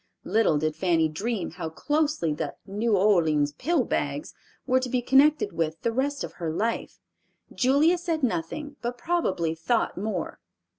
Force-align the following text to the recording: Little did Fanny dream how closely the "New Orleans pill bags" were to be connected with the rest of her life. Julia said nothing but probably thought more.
Little 0.23 0.57
did 0.57 0.75
Fanny 0.75 1.07
dream 1.07 1.51
how 1.51 1.69
closely 1.69 2.33
the 2.33 2.55
"New 2.65 2.97
Orleans 2.97 3.51
pill 3.51 3.83
bags" 3.83 4.33
were 4.65 4.79
to 4.79 4.89
be 4.89 4.99
connected 4.99 5.53
with 5.53 5.79
the 5.83 5.91
rest 5.91 6.23
of 6.23 6.33
her 6.41 6.49
life. 6.51 6.97
Julia 7.53 7.99
said 7.99 8.23
nothing 8.23 8.77
but 8.81 8.97
probably 8.97 9.53
thought 9.53 9.97
more. 9.99 10.39